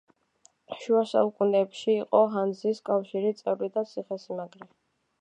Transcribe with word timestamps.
შუა 0.83 1.01
საუკუნეებში 1.11 1.95
იყო 2.05 2.23
ჰანზის 2.37 2.83
კავშირი 2.91 3.37
წევრი 3.45 3.73
და 3.79 3.89
ციხესიმაგრე. 3.95 4.73